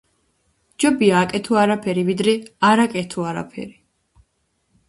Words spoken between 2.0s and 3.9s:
ვიდრე არ აკეთო არაფერი.